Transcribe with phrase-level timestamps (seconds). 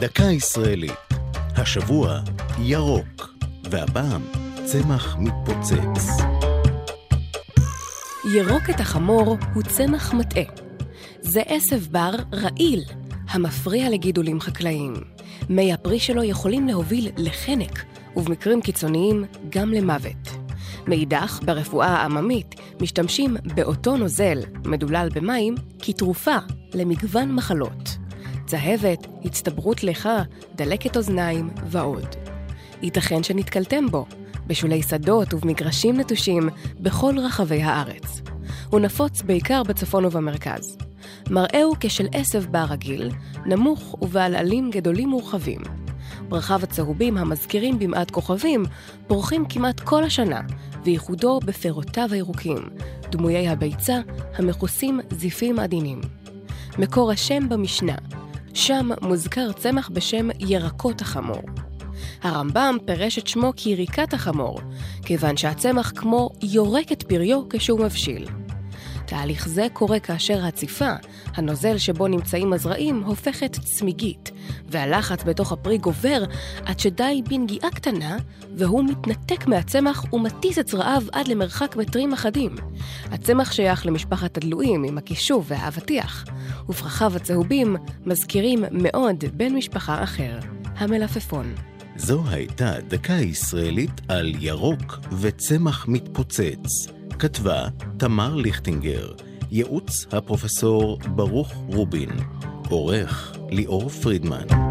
[0.00, 0.92] דקה ישראלית.
[1.56, 2.20] השבוע
[2.58, 3.34] ירוק,
[3.70, 4.22] והפעם
[4.64, 6.06] צמח מתפוצץ.
[8.34, 10.44] ירוק את החמור הוא צמח מטעה.
[11.20, 12.84] זה עשב בר רעיל,
[13.28, 14.94] המפריע לגידולים חקלאיים.
[15.48, 17.84] מי הפרי שלו יכולים להוביל לחנק,
[18.16, 20.30] ובמקרים קיצוניים גם למוות.
[20.86, 26.36] מאידך, ברפואה העממית משתמשים באותו נוזל, מדולל במים, כתרופה
[26.74, 27.95] למגוון מחלות.
[28.46, 30.22] צהבת, הצטברות לחה,
[30.54, 32.16] דלקת אוזניים ועוד.
[32.82, 34.06] ייתכן שנתקלתם בו,
[34.46, 36.48] בשולי שדות ובמגרשים נטושים
[36.80, 38.20] בכל רחבי הארץ.
[38.70, 40.76] הוא נפוץ בעיקר בצפון ובמרכז.
[41.30, 43.10] מראהו כשל עשב בר רגיל,
[43.46, 45.60] נמוך ובעל עלים גדולים מורחבים.
[46.28, 48.64] פרחיו הצהובים המזכירים במעט כוכבים
[49.06, 50.40] פורחים כמעט כל השנה,
[50.84, 52.58] וייחודו בפירותיו הירוקים,
[53.10, 54.00] דמויי הביצה
[54.34, 56.00] המכוסים זיפים עדינים.
[56.78, 57.94] מקור השם במשנה,
[58.56, 61.42] שם מוזכר צמח בשם ירקות החמור.
[62.22, 64.60] הרמב"ם פירש את שמו כיריקת החמור,
[65.02, 68.26] כיוון שהצמח כמו יורק את פריו כשהוא מבשיל.
[69.06, 70.90] תהליך זה קורה כאשר הציפה,
[71.34, 74.30] הנוזל שבו נמצאים הזרעים, הופכת צמיגית,
[74.68, 76.24] והלחץ בתוך הפרי גובר
[76.64, 78.16] עד שדי בנגיעה קטנה,
[78.56, 82.54] והוא מתנתק מהצמח ומטיס את זרעיו עד למרחק מטרים אחדים.
[83.10, 86.24] הצמח שייך למשפחת הדלויים עם הכישוב והאבטיח,
[86.68, 87.76] ופרחיו הצהובים
[88.06, 90.38] מזכירים מאוד בן משפחה אחר,
[90.76, 91.54] המלפפון.
[91.96, 96.95] זו הייתה דקה ישראלית על ירוק וצמח מתפוצץ.
[97.18, 99.12] כתבה תמר ליכטינגר,
[99.50, 102.10] ייעוץ הפרופסור ברוך רובין,
[102.70, 104.65] עורך ליאור פרידמן.